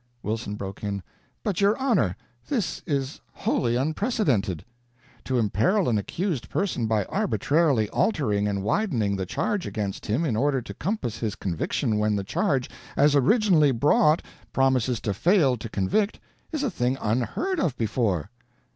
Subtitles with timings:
[0.23, 1.03] Wilson broke in:
[1.43, 2.17] "But, your honor!
[2.47, 4.65] this is wholly unprecedented!
[5.25, 10.35] To imperil an accused person by arbitrarily altering and widening the charge against him in
[10.35, 12.67] order to compass his conviction when the charge
[12.97, 16.19] as originally brought promises to fail to convict,
[16.51, 18.31] is a thing unheard of before."